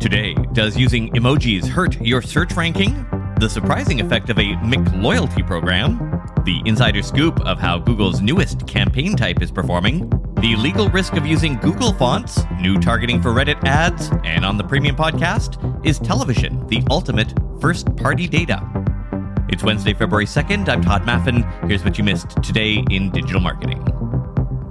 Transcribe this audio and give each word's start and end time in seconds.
Today, 0.00 0.34
does 0.52 0.76
using 0.76 1.10
emojis 1.14 1.66
hurt 1.66 2.00
your 2.00 2.22
search 2.22 2.52
ranking? 2.52 3.04
The 3.40 3.48
surprising 3.48 4.00
effect 4.00 4.30
of 4.30 4.38
a 4.38 4.54
McLoyalty 4.62 5.44
program? 5.44 5.98
The 6.44 6.62
insider 6.66 7.02
scoop 7.02 7.40
of 7.40 7.58
how 7.58 7.80
Google's 7.80 8.20
newest 8.20 8.64
campaign 8.68 9.16
type 9.16 9.42
is 9.42 9.50
performing? 9.50 10.08
The 10.40 10.54
legal 10.54 10.88
risk 10.90 11.14
of 11.14 11.26
using 11.26 11.56
Google 11.56 11.92
fonts? 11.94 12.40
New 12.60 12.78
targeting 12.78 13.20
for 13.20 13.30
Reddit 13.30 13.62
ads? 13.64 14.12
And 14.22 14.44
on 14.44 14.56
the 14.56 14.62
premium 14.62 14.94
podcast, 14.94 15.84
is 15.84 15.98
television 15.98 16.64
the 16.68 16.80
ultimate 16.90 17.34
first 17.60 17.96
party 17.96 18.28
data? 18.28 18.62
It's 19.48 19.64
Wednesday, 19.64 19.94
February 19.94 20.26
2nd. 20.26 20.68
I'm 20.68 20.80
Todd 20.80 21.02
Maffin. 21.02 21.42
Here's 21.66 21.82
what 21.82 21.98
you 21.98 22.04
missed 22.04 22.40
today 22.40 22.84
in 22.88 23.10
digital 23.10 23.40
marketing. 23.40 23.84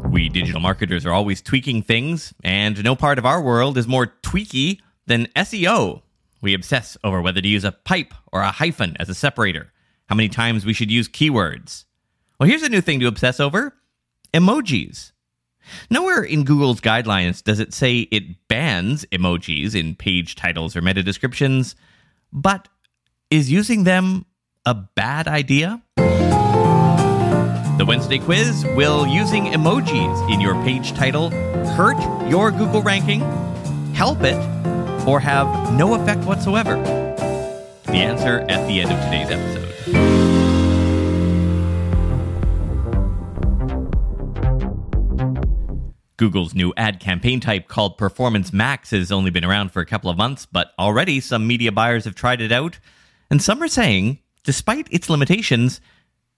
We 0.10 0.30
digital 0.30 0.62
marketers 0.62 1.06
are 1.06 1.12
always 1.12 1.42
tweaking 1.42 1.82
things, 1.82 2.34
and 2.46 2.82
no 2.82 2.96
part 2.96 3.18
of 3.18 3.26
our 3.26 3.42
world 3.42 3.78
is 3.78 3.90
more 3.90 4.08
tweaky 4.24 4.80
than 5.08 5.28
SEO. 5.36 6.04
We 6.42 6.54
obsess 6.54 6.98
over 7.04 7.22
whether 7.22 7.42
to 7.42 7.48
use 7.48 7.64
a 7.64 7.72
pipe 7.72 8.14
or 8.32 8.42
a 8.42 8.52
hyphen 8.52 8.96
as 9.00 9.10
a 9.10 9.16
separator, 9.16 9.74
how 10.08 10.16
many 10.16 10.30
times 10.30 10.66
we 10.66 10.74
should 10.74 10.92
use 10.92 11.08
keywords. 11.10 11.86
Well, 12.40 12.48
here's 12.48 12.64
a 12.64 12.70
new 12.70 12.82
thing 12.82 13.00
to 13.00 13.08
obsess 13.08 13.40
over 13.40 13.74
emojis. 14.34 15.14
Nowhere 15.90 16.24
in 16.24 16.44
Google's 16.44 16.80
guidelines 16.80 17.44
does 17.44 17.60
it 17.60 17.74
say 17.74 18.02
it 18.12 18.48
bans 18.48 19.06
emojis 19.12 19.76
in 19.76 19.96
page 19.96 20.36
titles 20.36 20.76
or 20.76 20.82
meta 20.82 21.04
descriptions, 21.04 21.76
but 22.32 22.68
is 23.30 23.52
using 23.52 23.84
them 23.84 24.26
a 24.66 24.74
bad 24.74 25.28
idea? 25.28 25.82
The 27.78 27.86
Wednesday 27.86 28.18
quiz 28.18 28.66
Will 28.76 29.06
using 29.06 29.46
emojis 29.46 30.34
in 30.34 30.42
your 30.42 30.56
page 30.64 30.94
title 30.94 31.30
hurt 31.76 31.98
your 32.30 32.52
Google 32.52 32.82
ranking, 32.82 33.22
help 33.94 34.24
it, 34.24 34.38
or 35.08 35.20
have 35.20 35.74
no 35.74 35.96
effect 35.96 36.24
whatsoever? 36.26 36.76
The 37.86 37.94
answer 37.94 38.42
at 38.50 38.68
the 38.68 38.82
end 38.82 38.92
of 38.92 39.00
today's 39.06 39.30
episode. 39.32 39.64
Google's 46.18 46.56
new 46.56 46.74
ad 46.76 47.00
campaign 47.00 47.40
type 47.40 47.68
called 47.68 47.98
Performance 47.98 48.52
Max 48.52 48.90
has 48.90 49.12
only 49.12 49.30
been 49.30 49.46
around 49.46 49.72
for 49.72 49.82
a 49.82 49.86
couple 49.86 50.10
of 50.10 50.18
months, 50.18 50.48
but 50.48 50.72
already 50.78 51.20
some 51.20 51.48
media 51.48 51.72
buyers 51.72 52.06
have 52.06 52.16
tried 52.16 52.42
it 52.42 52.52
out, 52.52 52.80
and 53.30 53.42
some 53.42 53.62
are 53.62 53.68
saying, 53.68 54.20
despite 54.44 54.88
its 54.92 55.10
limitations, 55.10 55.80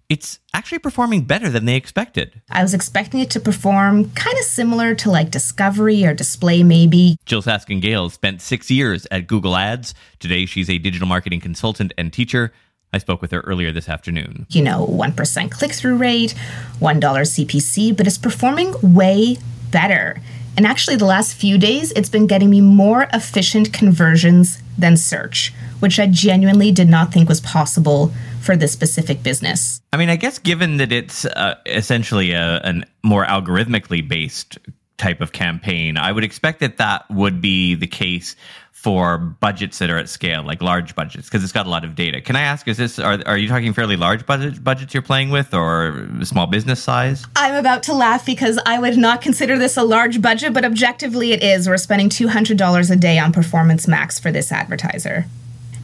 it's 0.09 0.39
actually 0.55 0.79
performing 0.79 1.23
better 1.23 1.49
than 1.49 1.65
they 1.65 1.75
expected. 1.75 2.41
I 2.49 2.63
was 2.63 2.73
expecting 2.73 3.19
it 3.19 3.29
to 3.31 3.39
perform 3.39 4.09
kind 4.11 4.37
of 4.37 4.43
similar 4.43 4.95
to 4.95 5.11
like 5.11 5.29
Discovery 5.29 6.03
or 6.03 6.15
Display, 6.15 6.63
maybe. 6.63 7.17
Jyll 7.25 7.43
Saskin 7.43 7.79
Gale 7.79 8.09
spent 8.09 8.41
six 8.41 8.71
years 8.71 9.05
at 9.11 9.27
Google 9.27 9.55
Ads. 9.55 9.93
Today, 10.17 10.47
she's 10.47 10.69
a 10.69 10.79
digital 10.79 11.07
marketing 11.07 11.41
consultant 11.41 11.93
and 11.95 12.11
teacher. 12.11 12.51
I 12.91 12.97
spoke 12.97 13.21
with 13.21 13.29
her 13.31 13.41
earlier 13.41 13.71
this 13.71 13.87
afternoon. 13.87 14.47
You 14.49 14.63
know, 14.63 14.87
1% 14.87 15.51
click 15.51 15.73
through 15.73 15.97
rate, 15.97 16.33
$1 16.79 16.99
CPC, 16.99 17.95
but 17.95 18.07
it's 18.07 18.17
performing 18.17 18.73
way 18.81 19.37
better. 19.69 20.19
And 20.57 20.65
actually, 20.65 20.95
the 20.95 21.05
last 21.05 21.35
few 21.35 21.59
days, 21.59 21.91
it's 21.91 22.09
been 22.09 22.25
getting 22.25 22.49
me 22.49 22.61
more 22.61 23.07
efficient 23.13 23.71
conversions 23.71 24.59
than 24.75 24.97
search, 24.97 25.53
which 25.79 25.99
I 25.99 26.07
genuinely 26.07 26.71
did 26.71 26.89
not 26.89 27.13
think 27.13 27.29
was 27.29 27.39
possible 27.41 28.11
for 28.41 28.55
this 28.55 28.71
specific 28.71 29.23
business. 29.23 29.81
I 29.93 29.97
mean, 29.97 30.09
I 30.09 30.15
guess 30.15 30.39
given 30.39 30.77
that 30.77 30.91
it's 30.91 31.25
uh, 31.25 31.55
essentially 31.65 32.31
a, 32.31 32.61
a 32.63 32.83
more 33.03 33.25
algorithmically 33.25 34.07
based 34.07 34.57
type 34.97 35.21
of 35.21 35.31
campaign, 35.31 35.97
I 35.97 36.11
would 36.11 36.23
expect 36.23 36.59
that 36.59 36.77
that 36.77 37.09
would 37.09 37.41
be 37.41 37.75
the 37.75 37.87
case 37.87 38.35
for 38.71 39.17
budgets 39.17 39.79
that 39.79 39.89
are 39.89 39.97
at 39.97 40.07
scale, 40.07 40.41
like 40.41 40.61
large 40.61 40.95
budgets, 40.95 41.27
because 41.27 41.43
it's 41.43 41.51
got 41.51 41.65
a 41.65 41.69
lot 41.69 41.83
of 41.83 41.95
data. 41.95 42.21
Can 42.21 42.37
I 42.37 42.41
ask, 42.41 42.65
is 42.65 42.77
this 42.77 42.97
are 42.97 43.19
are 43.25 43.37
you 43.37 43.49
talking 43.49 43.73
fairly 43.73 43.97
large 43.97 44.25
budget 44.25 44.63
budgets 44.63 44.93
you're 44.93 45.03
playing 45.03 45.31
with, 45.31 45.53
or 45.53 46.07
small 46.23 46.47
business 46.47 46.81
size? 46.81 47.25
I'm 47.35 47.55
about 47.55 47.83
to 47.83 47.93
laugh 47.93 48.25
because 48.25 48.57
I 48.65 48.79
would 48.79 48.97
not 48.97 49.21
consider 49.21 49.57
this 49.57 49.75
a 49.75 49.83
large 49.83 50.21
budget, 50.21 50.53
but 50.53 50.63
objectively 50.63 51.33
it 51.33 51.43
is. 51.43 51.67
We're 51.67 51.75
spending 51.75 52.07
two 52.07 52.29
hundred 52.29 52.57
dollars 52.57 52.89
a 52.89 52.95
day 52.95 53.19
on 53.19 53.33
Performance 53.33 53.85
Max 53.85 54.17
for 54.17 54.31
this 54.31 54.49
advertiser. 54.49 55.25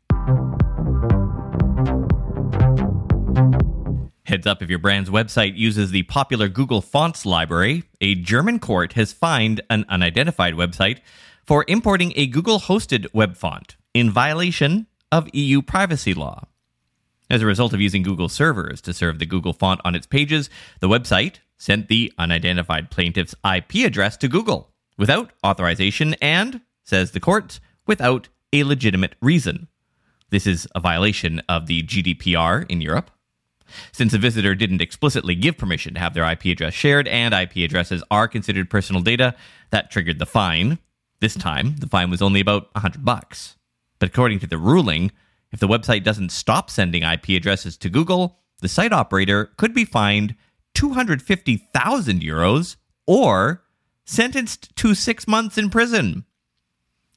Heads 4.33 4.47
up 4.47 4.63
if 4.63 4.69
your 4.71 4.79
brand's 4.79 5.11
website 5.11 5.55
uses 5.57 5.91
the 5.91 6.01
popular 6.01 6.47
Google 6.49 6.81
Fonts 6.81 7.23
library, 7.23 7.83
a 8.01 8.15
German 8.15 8.57
court 8.57 8.93
has 8.93 9.13
fined 9.13 9.61
an 9.69 9.85
unidentified 9.89 10.55
website 10.55 11.01
for 11.45 11.65
importing 11.67 12.13
a 12.15 12.25
Google 12.25 12.59
hosted 12.59 13.05
web 13.13 13.37
font 13.37 13.75
in 13.93 14.09
violation 14.09 14.87
of 15.11 15.29
EU 15.33 15.61
privacy 15.61 16.15
law. 16.15 16.47
As 17.29 17.43
a 17.43 17.45
result 17.45 17.73
of 17.73 17.79
using 17.79 18.01
Google 18.01 18.27
servers 18.27 18.81
to 18.81 18.91
serve 18.91 19.19
the 19.19 19.27
Google 19.27 19.53
font 19.53 19.79
on 19.85 19.93
its 19.93 20.07
pages, 20.07 20.49
the 20.79 20.89
website 20.89 21.35
sent 21.59 21.87
the 21.87 22.11
unidentified 22.17 22.89
plaintiff's 22.89 23.35
IP 23.45 23.85
address 23.85 24.17
to 24.17 24.27
Google 24.27 24.71
without 24.97 25.31
authorization 25.45 26.15
and, 26.23 26.61
says 26.83 27.11
the 27.11 27.19
court, 27.19 27.59
without 27.85 28.29
a 28.51 28.63
legitimate 28.63 29.13
reason. 29.21 29.67
This 30.31 30.47
is 30.47 30.67
a 30.73 30.79
violation 30.79 31.39
of 31.47 31.67
the 31.67 31.83
GDPR 31.83 32.65
in 32.67 32.81
Europe. 32.81 33.11
Since 33.91 34.13
a 34.13 34.17
visitor 34.17 34.55
didn't 34.55 34.81
explicitly 34.81 35.35
give 35.35 35.57
permission 35.57 35.93
to 35.93 35.99
have 35.99 36.13
their 36.13 36.29
IP 36.29 36.45
address 36.45 36.73
shared, 36.73 37.07
and 37.07 37.33
IP 37.33 37.57
addresses 37.57 38.03
are 38.11 38.27
considered 38.27 38.69
personal 38.69 39.01
data, 39.01 39.35
that 39.71 39.91
triggered 39.91 40.19
the 40.19 40.25
fine. 40.25 40.79
This 41.19 41.35
time, 41.35 41.77
the 41.77 41.87
fine 41.87 42.09
was 42.09 42.21
only 42.21 42.39
about 42.39 42.73
100 42.75 43.05
bucks. 43.05 43.55
But 43.99 44.09
according 44.09 44.39
to 44.39 44.47
the 44.47 44.57
ruling, 44.57 45.11
if 45.51 45.59
the 45.59 45.67
website 45.67 46.03
doesn't 46.03 46.31
stop 46.31 46.69
sending 46.69 47.03
IP 47.03 47.29
addresses 47.29 47.77
to 47.77 47.89
Google, 47.89 48.39
the 48.61 48.67
site 48.67 48.91
operator 48.91 49.51
could 49.57 49.73
be 49.73 49.85
fined 49.85 50.35
250,000 50.73 52.21
euros 52.21 52.75
or 53.05 53.63
sentenced 54.05 54.75
to 54.75 54.95
six 54.95 55.27
months 55.27 55.57
in 55.57 55.69
prison. 55.69 56.25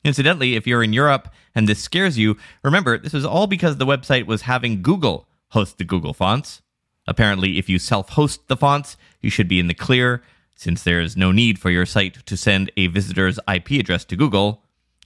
Incidentally, 0.05 0.55
if 0.55 0.67
you're 0.67 0.85
in 0.85 0.93
Europe 0.93 1.29
and 1.55 1.69
this 1.69 1.83
scares 1.83 2.17
you, 2.17 2.37
remember 2.63 2.97
this 2.97 3.13
was 3.13 3.25
all 3.25 3.47
because 3.47 3.77
the 3.77 3.87
website 3.87 4.27
was 4.27 4.43
having 4.43 4.83
Google 4.83 5.27
host 5.51 5.79
the 5.79 5.85
Google 5.85 6.13
fonts. 6.13 6.63
Apparently, 7.07 7.59
if 7.59 7.69
you 7.69 7.79
self 7.79 8.11
host 8.11 8.49
the 8.49 8.57
fonts, 8.57 8.97
you 9.21 9.31
should 9.31 9.49
be 9.49 9.61
in 9.61 9.69
the 9.69 9.75
clear, 9.75 10.23
since 10.57 10.83
there 10.83 11.01
is 11.01 11.17
no 11.17 11.31
need 11.31 11.59
for 11.59 11.71
your 11.71 11.87
site 11.87 12.27
to 12.27 12.37
send 12.37 12.71
a 12.77 12.89
visitor's 12.89 13.39
IP 13.53 13.73
address 13.73 14.05
to 14.07 14.17
Google. 14.17 14.63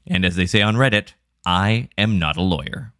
And 0.06 0.25
as 0.25 0.37
they 0.37 0.46
say 0.46 0.62
on 0.62 0.76
Reddit, 0.76 1.14
I 1.44 1.88
am 1.98 2.19
not 2.19 2.37
a 2.37 2.42
lawyer. 2.42 2.92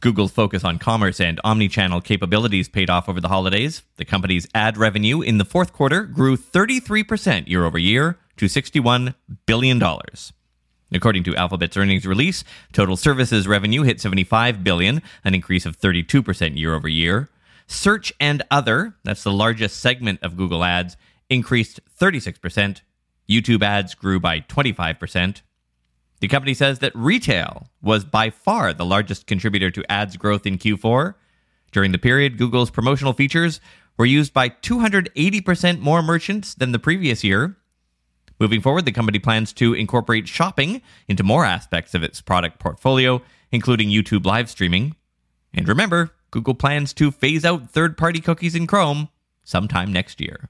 Google's 0.00 0.32
focus 0.32 0.64
on 0.64 0.78
commerce 0.78 1.20
and 1.20 1.38
omni-channel 1.44 2.00
capabilities 2.00 2.70
paid 2.70 2.88
off 2.88 3.08
over 3.08 3.20
the 3.20 3.28
holidays. 3.28 3.82
The 3.96 4.06
company's 4.06 4.46
ad 4.54 4.78
revenue 4.78 5.20
in 5.20 5.36
the 5.36 5.44
fourth 5.44 5.74
quarter 5.74 6.04
grew 6.04 6.38
33% 6.38 7.48
year 7.48 7.66
over 7.66 7.78
year 7.78 8.18
to 8.38 8.46
$61 8.46 9.14
billion. 9.44 9.78
According 10.92 11.24
to 11.24 11.36
Alphabet's 11.36 11.76
earnings 11.76 12.06
release, 12.06 12.42
total 12.72 12.96
services 12.96 13.46
revenue 13.46 13.82
hit 13.82 14.00
75 14.00 14.64
billion, 14.64 15.02
an 15.24 15.34
increase 15.34 15.64
of 15.64 15.78
32% 15.78 16.58
year 16.58 16.74
over 16.74 16.88
year. 16.88 17.28
Search 17.66 18.12
and 18.18 18.42
other, 18.50 18.96
that's 19.04 19.22
the 19.22 19.32
largest 19.32 19.78
segment 19.78 20.18
of 20.22 20.36
Google 20.36 20.64
Ads, 20.64 20.96
increased 21.28 21.80
36%. 21.98 22.80
YouTube 23.28 23.62
ads 23.62 23.94
grew 23.94 24.18
by 24.18 24.40
25%. 24.40 25.42
The 26.18 26.28
company 26.28 26.52
says 26.52 26.80
that 26.80 26.94
retail 26.94 27.68
was 27.80 28.04
by 28.04 28.28
far 28.30 28.74
the 28.74 28.84
largest 28.84 29.26
contributor 29.26 29.70
to 29.70 29.90
ads 29.90 30.16
growth 30.16 30.46
in 30.46 30.58
Q4. 30.58 31.14
During 31.70 31.92
the 31.92 31.98
period, 31.98 32.36
Google's 32.36 32.70
promotional 32.70 33.12
features 33.12 33.60
were 33.96 34.04
used 34.06 34.34
by 34.34 34.48
280% 34.48 35.78
more 35.78 36.02
merchants 36.02 36.54
than 36.54 36.72
the 36.72 36.78
previous 36.78 37.22
year. 37.22 37.56
Moving 38.40 38.62
forward, 38.62 38.86
the 38.86 38.92
company 38.92 39.18
plans 39.18 39.52
to 39.54 39.74
incorporate 39.74 40.26
shopping 40.26 40.80
into 41.06 41.22
more 41.22 41.44
aspects 41.44 41.94
of 41.94 42.02
its 42.02 42.22
product 42.22 42.58
portfolio, 42.58 43.20
including 43.52 43.90
YouTube 43.90 44.24
live 44.24 44.48
streaming. 44.48 44.96
And 45.52 45.68
remember, 45.68 46.12
Google 46.30 46.54
plans 46.54 46.94
to 46.94 47.10
phase 47.10 47.44
out 47.44 47.68
third 47.68 47.98
party 47.98 48.18
cookies 48.20 48.54
in 48.54 48.66
Chrome 48.66 49.10
sometime 49.44 49.92
next 49.92 50.22
year. 50.22 50.48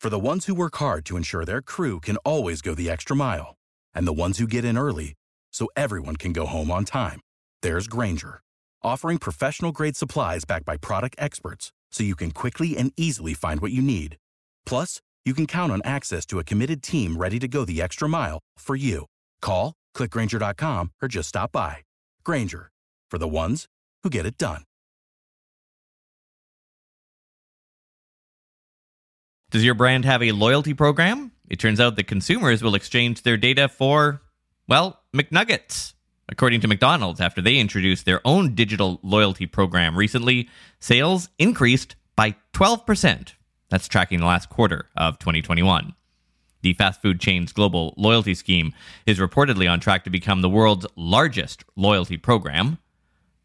For 0.00 0.10
the 0.10 0.18
ones 0.18 0.46
who 0.46 0.54
work 0.56 0.76
hard 0.76 1.04
to 1.06 1.16
ensure 1.16 1.44
their 1.44 1.62
crew 1.62 2.00
can 2.00 2.16
always 2.18 2.60
go 2.60 2.74
the 2.74 2.90
extra 2.90 3.14
mile, 3.14 3.54
and 3.94 4.08
the 4.08 4.12
ones 4.12 4.38
who 4.38 4.46
get 4.48 4.64
in 4.64 4.76
early 4.76 5.14
so 5.52 5.68
everyone 5.76 6.16
can 6.16 6.32
go 6.32 6.46
home 6.46 6.70
on 6.70 6.84
time, 6.84 7.20
there's 7.62 7.86
Grainger, 7.86 8.40
offering 8.82 9.18
professional 9.18 9.70
grade 9.70 9.96
supplies 9.96 10.44
backed 10.44 10.64
by 10.64 10.76
product 10.76 11.14
experts 11.18 11.70
so 11.90 12.04
you 12.04 12.14
can 12.14 12.30
quickly 12.30 12.76
and 12.76 12.92
easily 12.96 13.34
find 13.34 13.60
what 13.60 13.72
you 13.72 13.82
need. 13.82 14.16
Plus, 14.64 15.00
you 15.24 15.34
can 15.34 15.46
count 15.46 15.72
on 15.72 15.82
access 15.84 16.24
to 16.26 16.38
a 16.38 16.44
committed 16.44 16.82
team 16.82 17.16
ready 17.16 17.38
to 17.38 17.48
go 17.48 17.64
the 17.64 17.82
extra 17.82 18.08
mile 18.08 18.38
for 18.56 18.76
you. 18.76 19.06
Call, 19.42 19.74
clickgrainger.com, 19.96 20.92
or 21.02 21.08
just 21.08 21.28
stop 21.28 21.52
by. 21.52 21.78
Grainger, 22.24 22.70
for 23.10 23.18
the 23.18 23.28
ones 23.28 23.66
who 24.02 24.10
get 24.10 24.26
it 24.26 24.38
done. 24.38 24.62
Does 29.50 29.64
your 29.64 29.74
brand 29.74 30.04
have 30.04 30.22
a 30.22 30.32
loyalty 30.32 30.74
program? 30.74 31.32
It 31.48 31.58
turns 31.58 31.80
out 31.80 31.96
that 31.96 32.06
consumers 32.06 32.62
will 32.62 32.74
exchange 32.74 33.22
their 33.22 33.38
data 33.38 33.68
for, 33.68 34.20
well, 34.68 35.00
McNuggets. 35.16 35.94
According 36.28 36.60
to 36.60 36.68
McDonald's, 36.68 37.20
after 37.20 37.40
they 37.40 37.56
introduced 37.56 38.04
their 38.04 38.20
own 38.24 38.54
digital 38.54 39.00
loyalty 39.02 39.46
program 39.46 39.96
recently, 39.96 40.48
sales 40.78 41.30
increased 41.38 41.96
by 42.16 42.36
12%. 42.52 43.32
That's 43.70 43.88
tracking 43.88 44.20
the 44.20 44.26
last 44.26 44.48
quarter 44.48 44.88
of 44.96 45.18
2021. 45.18 45.94
The 46.60 46.74
fast 46.74 47.00
food 47.00 47.20
chain's 47.20 47.52
global 47.52 47.94
loyalty 47.96 48.34
scheme 48.34 48.74
is 49.06 49.18
reportedly 49.18 49.70
on 49.70 49.80
track 49.80 50.04
to 50.04 50.10
become 50.10 50.42
the 50.42 50.48
world's 50.48 50.86
largest 50.96 51.64
loyalty 51.76 52.16
program. 52.16 52.78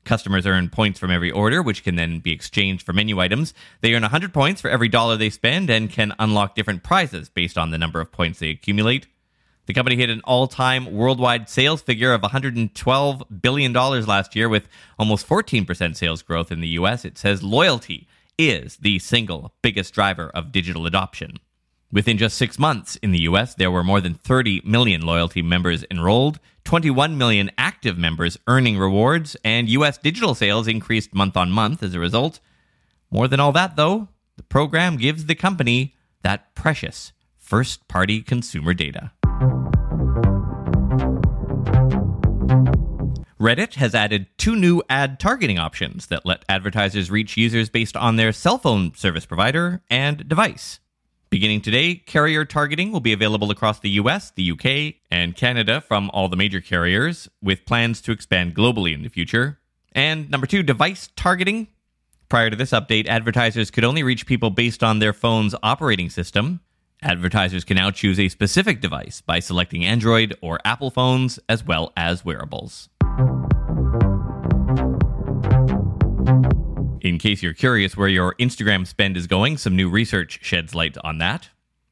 Customers 0.04 0.46
earn 0.46 0.70
points 0.70 1.00
from 1.00 1.12
every 1.12 1.32
order, 1.32 1.62
which 1.62 1.84
can 1.84 1.96
then 1.96 2.20
be 2.20 2.32
exchanged 2.32 2.86
for 2.86 2.92
menu 2.92 3.20
items. 3.20 3.54
They 3.82 3.94
earn 3.94 4.02
100 4.02 4.34
points 4.34 4.60
for 4.60 4.70
every 4.70 4.90
dollar 4.90 5.16
they 5.16 5.30
spend 5.30 5.70
and 5.70 5.90
can 5.90 6.14
unlock 6.20 6.56
different 6.56 6.84
prizes 6.84 7.30
based 7.30 7.58
on 7.58 7.72
the 7.72 7.78
number 7.78 8.02
of 8.02 8.12
points 8.12 8.40
they 8.40 8.50
accumulate. 8.50 9.08
The 9.66 9.74
company 9.74 9.96
hit 9.96 10.10
an 10.10 10.22
all 10.26 10.48
time 10.48 10.92
worldwide 10.92 11.48
sales 11.48 11.82
figure 11.82 12.14
of 12.14 12.22
$112 12.22 13.42
billion 13.42 13.74
last 13.74 14.36
year, 14.36 14.50
with 14.50 14.68
almost 15.00 15.28
14% 15.28 15.96
sales 15.96 16.22
growth 16.22 16.52
in 16.52 16.60
the 16.60 16.70
US. 16.70 17.06
It 17.06 17.18
says 17.18 17.44
loyalty 17.44 18.08
is 18.38 18.78
the 18.78 19.00
single 19.00 19.54
biggest 19.62 19.94
driver 19.94 20.30
of 20.30 20.52
digital 20.52 20.86
adoption. 20.86 21.38
Within 21.94 22.18
just 22.18 22.38
six 22.38 22.58
months 22.58 22.96
in 22.98 23.12
the 23.12 23.22
US, 23.22 23.54
there 23.54 23.72
were 23.72 23.84
more 23.84 24.02
than 24.02 24.16
30 24.16 24.64
million 24.66 25.02
loyalty 25.02 25.42
members 25.42 25.86
enrolled, 25.92 26.40
21 26.66 27.18
million 27.18 27.52
active 27.58 27.98
members 27.98 28.38
earning 28.48 28.78
rewards, 28.78 29.38
and 29.46 29.70
US 29.70 29.98
digital 29.98 30.36
sales 30.36 30.68
increased 30.68 31.14
month 31.14 31.38
on 31.38 31.52
month 31.52 31.84
as 31.84 31.94
a 31.94 32.00
result. 32.00 32.40
More 33.12 33.28
than 33.28 33.40
all 33.40 33.52
that, 33.52 33.76
though, 33.76 34.10
the 34.38 34.44
program 34.44 34.98
gives 34.98 35.28
the 35.28 35.36
company 35.36 35.96
that 36.24 36.56
precious 36.56 37.14
first 37.38 37.88
party 37.88 38.22
consumer 38.22 38.74
data. 38.74 39.12
Reddit 43.44 43.74
has 43.74 43.94
added 43.94 44.28
two 44.38 44.56
new 44.56 44.82
ad 44.90 45.20
targeting 45.20 45.60
options 45.60 46.06
that 46.06 46.26
let 46.26 46.46
advertisers 46.48 47.12
reach 47.12 47.36
users 47.36 47.70
based 47.70 47.98
on 47.98 48.16
their 48.16 48.32
cell 48.32 48.58
phone 48.58 48.96
service 48.96 49.26
provider 49.26 49.82
and 49.90 50.30
device. 50.30 50.80
Beginning 51.30 51.60
today, 51.60 51.96
carrier 51.96 52.46
targeting 52.46 52.94
will 52.94 53.02
be 53.02 53.12
available 53.12 53.52
across 53.52 53.82
the 53.82 53.90
US, 53.90 54.32
the 54.32 54.50
UK, 54.50 54.96
and 55.12 55.36
Canada 55.36 55.82
from 55.82 56.10
all 56.14 56.30
the 56.30 56.38
major 56.38 56.62
carriers, 56.62 57.28
with 57.42 57.66
plans 57.66 58.00
to 58.04 58.14
expand 58.14 58.56
globally 58.56 58.94
in 58.94 59.04
the 59.04 59.10
future. 59.10 59.60
And 59.92 60.30
number 60.32 60.48
two, 60.48 60.64
device 60.64 61.10
targeting. 61.18 61.68
Prior 62.30 62.50
to 62.50 62.56
this 62.56 62.72
update, 62.72 63.10
advertisers 63.10 63.72
could 63.72 63.84
only 63.84 64.04
reach 64.04 64.26
people 64.26 64.52
based 64.52 64.82
on 64.86 65.00
their 65.00 65.12
phone's 65.12 65.54
operating 65.62 66.10
system. 66.10 66.62
Advertisers 67.02 67.66
can 67.66 67.76
now 67.76 67.92
choose 67.92 68.22
a 68.22 68.30
specific 68.30 68.80
device 68.80 69.20
by 69.20 69.40
selecting 69.40 69.84
Android 69.84 70.34
or 70.42 70.60
Apple 70.64 70.90
phones, 70.90 71.38
as 71.50 71.66
well 71.66 71.92
as 71.98 72.24
wearables. 72.24 72.88
In 77.02 77.20
case 77.20 77.44
you're 77.44 77.54
curious 77.54 77.98
where 77.98 78.08
your 78.08 78.34
Instagram 78.40 78.88
spend 78.88 79.18
is 79.18 79.28
going, 79.28 79.58
some 79.58 79.76
new 79.76 79.90
research 79.90 80.40
sheds 80.42 80.74
light 80.74 80.98
on 81.04 81.18
that. 81.18 81.50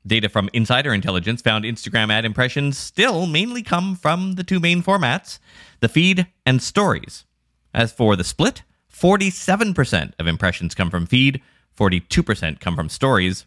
Data 0.07 0.29
from 0.29 0.50
Insider 0.53 0.94
Intelligence 0.94 1.41
found 1.41 1.63
Instagram 1.63 2.12
ad 2.12 2.25
impressions 2.25 2.77
still 2.77 3.27
mainly 3.27 3.62
come 3.62 3.95
from 3.95 4.33
the 4.33 4.44
two 4.44 4.59
main 4.59 4.81
formats 4.81 5.38
the 5.79 5.89
feed 5.89 6.27
and 6.45 6.62
stories. 6.62 7.25
As 7.73 7.92
for 7.92 8.16
the 8.16 8.23
split, 8.23 8.63
47% 8.92 10.13
of 10.18 10.28
impressions 10.28 10.73
come 10.73 10.90
from 10.90 11.06
feed, 11.06 11.42
42% 11.78 12.59
come 12.59 12.75
from 12.75 12.90
stories. 12.90 13.45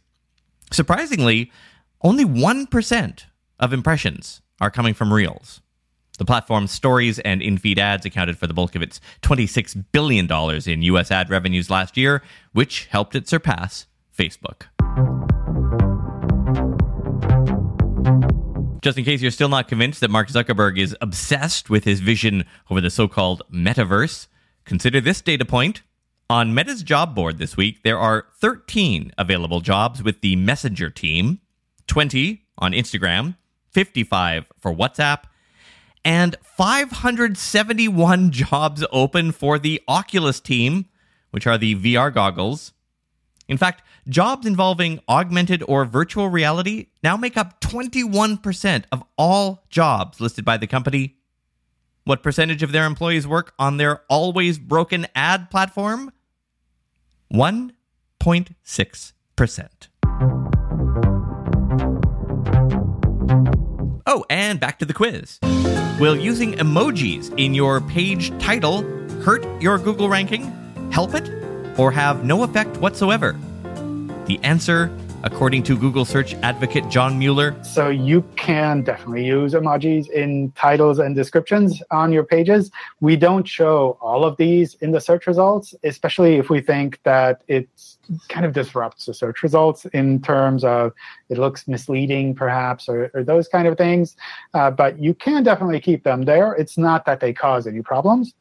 Surprisingly, 0.71 1.51
only 2.03 2.25
1% 2.25 3.25
of 3.59 3.73
impressions 3.73 4.43
are 4.61 4.71
coming 4.71 4.95
from 4.95 5.13
reels. 5.13 5.61
The 6.17 6.25
platform's 6.25 6.71
stories 6.71 7.19
and 7.19 7.43
in 7.43 7.59
feed 7.59 7.79
ads 7.79 8.07
accounted 8.07 8.39
for 8.39 8.47
the 8.47 8.55
bulk 8.55 8.77
of 8.77 8.83
its 8.83 9.01
$26 9.23 9.85
billion 9.91 10.31
in 10.67 10.83
U.S. 10.83 11.11
ad 11.11 11.29
revenues 11.29 11.71
last 11.71 11.97
year, 11.97 12.23
which 12.53 12.87
helped 12.87 13.17
it 13.17 13.27
surpass 13.27 13.87
Facebook. 14.17 14.67
Just 18.81 18.97
in 18.97 19.05
case 19.05 19.23
you're 19.23 19.33
still 19.33 19.49
not 19.49 19.67
convinced 19.67 20.01
that 20.03 20.11
Mark 20.11 20.29
Zuckerberg 20.29 20.79
is 20.79 20.97
obsessed 21.01 21.69
with 21.69 21.85
his 21.85 21.99
vision 21.99 22.45
over 22.71 22.81
the 22.81 22.91
so 22.91 23.09
called 23.09 23.43
metaverse, 23.53 24.29
consider 24.65 25.01
this 25.01 25.21
data 25.21 25.45
point. 25.45 25.83
On 26.31 26.55
Meta's 26.55 26.83
job 26.83 27.15
board 27.15 27.39
this 27.39 27.57
week, 27.57 27.83
there 27.83 27.99
are 27.99 28.27
13 28.41 29.11
available 29.19 29.61
jobs 29.61 30.03
with 30.03 30.21
the 30.21 30.37
Messenger 30.37 30.91
team, 30.91 31.41
20 31.87 32.47
on 32.59 32.73
Instagram, 32.73 33.37
55 33.73 34.45
for 34.61 34.73
WhatsApp, 34.73 35.25
and 36.05 36.37
571 36.43 38.31
jobs 38.31 38.85
open 38.93 39.33
for 39.33 39.59
the 39.59 39.81
Oculus 39.89 40.41
team, 40.41 40.87
which 41.31 41.47
are 41.47 41.59
the 41.59 41.75
VR 41.77 42.13
goggles. 42.13 42.73
In 43.49 43.57
fact, 43.57 43.83
jobs 44.09 44.47
involving 44.47 45.01
augmented 45.09 45.63
or 45.67 45.85
virtual 45.85 46.29
reality 46.29 46.87
now 47.03 47.17
make 47.17 47.37
up 47.37 47.61
21% 47.61 48.85
of 48.93 49.03
all 49.17 49.65
jobs 49.69 50.21
listed 50.21 50.45
by 50.45 50.57
the 50.57 50.67
company. 50.67 51.17
What 52.05 52.23
percentage 52.23 52.63
of 52.63 52.73
their 52.73 52.85
employees 52.85 53.27
work 53.27 53.55
on 53.59 53.79
their 53.79 54.03
always 54.09 54.59
broken 54.59 55.07
ad 55.15 55.51
platform? 55.51 56.13
1.6%. 57.33 59.69
Oh, 64.07 64.25
and 64.29 64.61
back 64.61 64.79
to 64.79 64.85
the 64.85 64.93
quiz. 64.93 65.41
Will 66.01 66.17
using 66.17 66.55
emojis 66.55 67.33
in 67.39 67.55
your 67.55 67.81
page 67.81 68.37
title 68.41 68.83
hurt 69.23 69.47
your 69.63 69.79
Google 69.79 70.09
ranking, 70.09 70.43
help 70.91 71.15
it, 71.15 71.31
or 71.79 71.93
have 71.93 72.25
no 72.25 72.43
effect 72.43 72.77
whatsoever? 72.79 73.39
The 74.27 74.41
answer 74.43 74.91
according 75.25 75.63
to 75.65 75.77
Google 75.77 76.05
search 76.05 76.35
advocate 76.43 76.89
John 76.89 77.19
Mueller? 77.19 77.57
So 77.65 77.89
you 77.89 78.23
can 78.37 78.83
definitely 78.83 79.25
use 79.25 79.55
emojis 79.55 80.09
in 80.11 80.53
titles 80.53 80.99
and 80.99 81.17
descriptions 81.17 81.83
on 81.91 82.13
your 82.13 82.25
pages. 82.25 82.71
We 83.01 83.17
don't 83.17 83.49
show 83.49 83.99
all 84.01 84.25
of 84.25 84.37
these 84.37 84.75
in 84.75 84.93
the 84.93 85.01
search 85.01 85.27
results, 85.27 85.75
especially 85.83 86.37
if 86.37 86.51
we 86.51 86.61
think 86.61 87.01
that 87.05 87.43
it 87.49 87.69
kind 88.29 88.45
of 88.45 88.53
disrupts 88.53 89.07
the 89.07 89.15
search 89.15 89.43
results 89.43 89.87
in 89.87 90.21
terms 90.21 90.63
of 90.63 90.93
it 91.31 91.39
looks 91.39 91.67
misleading, 91.67 92.35
perhaps, 92.35 92.87
or, 92.89 93.11
or 93.15 93.25
those 93.25 93.49
kind 93.49 93.67
of 93.67 93.79
things. 93.79 94.17
Uh, 94.53 94.71
but 94.71 94.99
you 94.99 95.15
can 95.15 95.43
definitely 95.43 95.81
keep 95.81 96.05
them 96.05 96.23
there. 96.23 96.53
It's 96.53 96.77
not 96.77 97.07
that 97.07 97.21
they 97.21 97.33
cause 97.33 97.67
any 97.67 97.81
problems. 97.81 98.35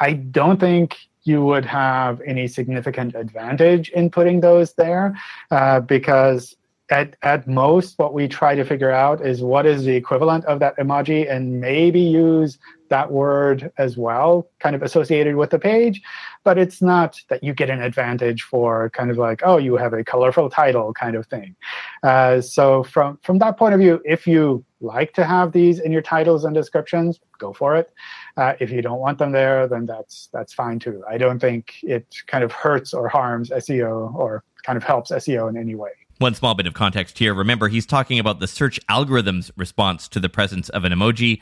I 0.00 0.14
don't 0.14 0.58
think 0.58 0.96
you 1.24 1.44
would 1.44 1.64
have 1.64 2.20
any 2.26 2.46
significant 2.46 3.14
advantage 3.14 3.88
in 3.90 4.10
putting 4.10 4.40
those 4.40 4.74
there 4.74 5.18
uh, 5.50 5.80
because 5.80 6.56
at, 6.90 7.16
at 7.22 7.48
most 7.48 7.98
what 7.98 8.12
we 8.12 8.28
try 8.28 8.54
to 8.54 8.64
figure 8.64 8.90
out 8.90 9.24
is 9.26 9.42
what 9.42 9.64
is 9.64 9.84
the 9.84 9.96
equivalent 9.96 10.44
of 10.44 10.60
that 10.60 10.76
emoji 10.76 11.30
and 11.30 11.60
maybe 11.60 12.00
use 12.00 12.58
that 12.90 13.10
word 13.10 13.72
as 13.78 13.96
well 13.96 14.48
kind 14.60 14.76
of 14.76 14.82
associated 14.82 15.36
with 15.36 15.50
the 15.50 15.58
page. 15.58 16.02
But 16.44 16.58
it's 16.58 16.82
not 16.82 17.18
that 17.30 17.42
you 17.42 17.54
get 17.54 17.70
an 17.70 17.80
advantage 17.80 18.42
for 18.42 18.90
kind 18.90 19.10
of 19.10 19.16
like 19.16 19.40
oh 19.44 19.56
you 19.56 19.76
have 19.76 19.94
a 19.94 20.04
colorful 20.04 20.50
title 20.50 20.92
kind 20.92 21.16
of 21.16 21.26
thing. 21.26 21.56
Uh, 22.02 22.42
so 22.42 22.82
from 22.82 23.18
from 23.22 23.38
that 23.38 23.56
point 23.56 23.74
of 23.74 23.80
view 23.80 24.02
if 24.04 24.26
you 24.26 24.64
like 24.84 25.12
to 25.14 25.24
have 25.24 25.52
these 25.52 25.80
in 25.80 25.90
your 25.90 26.02
titles 26.02 26.44
and 26.44 26.54
descriptions 26.54 27.20
go 27.38 27.52
for 27.52 27.74
it 27.76 27.92
uh, 28.36 28.54
if 28.60 28.70
you 28.70 28.82
don't 28.82 28.98
want 28.98 29.18
them 29.18 29.32
there, 29.32 29.68
then 29.68 29.86
that's 29.86 30.28
that's 30.32 30.52
fine 30.52 30.78
too. 30.78 31.02
I 31.08 31.18
don't 31.18 31.38
think 31.38 31.74
it 31.82 32.06
kind 32.26 32.42
of 32.42 32.52
hurts 32.52 32.92
or 32.92 33.08
harms 33.08 33.50
SEO 33.50 34.14
or 34.14 34.42
kind 34.64 34.76
of 34.76 34.82
helps 34.82 35.10
SEO 35.10 35.48
in 35.48 35.56
any 35.56 35.74
way. 35.74 35.90
One 36.18 36.34
small 36.34 36.54
bit 36.54 36.66
of 36.66 36.74
context 36.74 37.18
here. 37.18 37.34
Remember, 37.34 37.68
he's 37.68 37.86
talking 37.86 38.18
about 38.18 38.40
the 38.40 38.46
search 38.46 38.80
algorithm's 38.88 39.50
response 39.56 40.08
to 40.08 40.20
the 40.20 40.28
presence 40.28 40.68
of 40.68 40.84
an 40.84 40.92
emoji. 40.92 41.40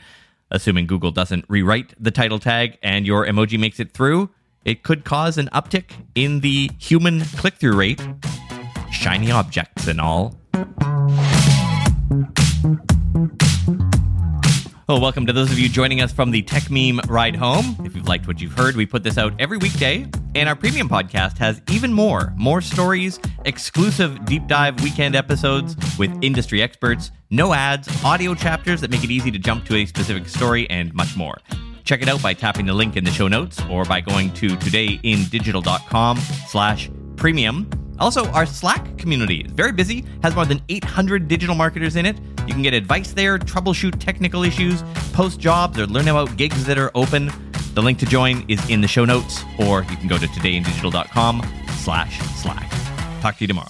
Assuming 0.51 0.85
Google 0.85 1.11
doesn't 1.11 1.45
rewrite 1.47 1.93
the 1.99 2.11
title 2.11 2.37
tag 2.37 2.77
and 2.83 3.07
your 3.07 3.25
emoji 3.25 3.59
makes 3.59 3.79
it 3.79 3.91
through, 3.91 4.29
it 4.65 4.83
could 4.83 5.03
cause 5.03 5.37
an 5.37 5.49
uptick 5.53 5.91
in 6.15 6.41
the 6.41 6.69
human 6.77 7.21
click 7.21 7.55
through 7.55 7.75
rate. 7.75 8.05
Shiny 8.91 9.31
objects 9.31 9.87
and 9.87 9.99
all. 9.99 10.35
Well, 13.13 14.99
welcome 14.99 15.27
to 15.27 15.33
those 15.33 15.51
of 15.51 15.59
you 15.59 15.69
joining 15.69 16.01
us 16.01 16.11
from 16.11 16.31
the 16.31 16.41
Techmeme 16.41 16.99
Ride 17.07 17.35
Home. 17.35 17.77
If 17.85 17.95
you've 17.95 18.07
liked 18.07 18.25
what 18.27 18.41
you've 18.41 18.53
heard, 18.53 18.75
we 18.75 18.87
put 18.87 19.03
this 19.03 19.17
out 19.19 19.33
every 19.39 19.57
weekday, 19.57 20.07
and 20.33 20.49
our 20.49 20.55
premium 20.55 20.89
podcast 20.89 21.37
has 21.37 21.61
even 21.69 21.93
more 21.93 22.33
more 22.37 22.59
stories, 22.59 23.19
exclusive 23.45 24.25
deep 24.25 24.47
dive 24.47 24.81
weekend 24.81 25.15
episodes 25.15 25.75
with 25.99 26.11
industry 26.23 26.61
experts, 26.61 27.11
no 27.29 27.53
ads, 27.53 27.87
audio 28.03 28.33
chapters 28.33 28.81
that 28.81 28.89
make 28.89 29.03
it 29.03 29.11
easy 29.11 29.29
to 29.29 29.39
jump 29.39 29.65
to 29.65 29.75
a 29.75 29.85
specific 29.85 30.27
story, 30.27 30.67
and 30.71 30.91
much 30.95 31.15
more. 31.15 31.37
Check 31.83 32.01
it 32.01 32.09
out 32.09 32.21
by 32.23 32.33
tapping 32.33 32.65
the 32.65 32.73
link 32.73 32.97
in 32.97 33.03
the 33.03 33.11
show 33.11 33.27
notes 33.27 33.61
or 33.69 33.85
by 33.85 34.01
going 34.01 34.33
to 34.33 34.49
todayindigital.com 34.49 36.17
slash 36.47 36.89
premium. 37.15 37.69
Also, 37.99 38.25
our 38.31 38.45
Slack 38.45 38.97
community 38.97 39.41
is 39.41 39.51
very 39.51 39.71
busy, 39.71 40.03
has 40.23 40.35
more 40.35 40.45
than 40.45 40.61
800 40.67 41.27
digital 41.27 41.55
marketers 41.55 41.95
in 41.95 42.05
it. 42.05 42.17
You 42.47 42.53
can 42.53 42.61
get 42.61 42.73
advice 42.73 43.13
there, 43.13 43.37
troubleshoot 43.39 43.99
technical 43.99 44.43
issues, 44.43 44.83
post 45.13 45.39
jobs, 45.39 45.79
or 45.79 45.87
learn 45.87 46.07
about 46.07 46.35
gigs 46.37 46.65
that 46.65 46.77
are 46.77 46.91
open. 46.95 47.31
The 47.73 47.81
link 47.81 47.99
to 47.99 48.05
join 48.05 48.45
is 48.47 48.69
in 48.69 48.81
the 48.81 48.87
show 48.87 49.05
notes, 49.05 49.43
or 49.57 49.81
you 49.83 49.97
can 49.97 50.07
go 50.07 50.17
to 50.17 50.27
todayindigital.com 50.27 51.45
slash 51.77 52.19
Slack. 52.41 52.69
Talk 53.21 53.37
to 53.37 53.43
you 53.43 53.47
tomorrow. 53.47 53.69